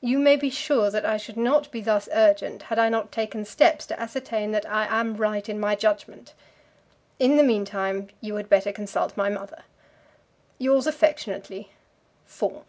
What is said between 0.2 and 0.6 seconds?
be